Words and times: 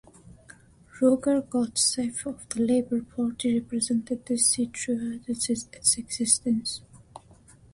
Roger 0.99 1.41
Godsiff 1.43 2.25
of 2.25 2.49
the 2.49 2.61
Labour 2.65 3.03
Party 3.03 3.53
represented 3.59 4.25
this 4.25 4.47
seat 4.47 4.75
throughout 4.75 5.29
its 5.29 5.97
existence. 5.99 6.81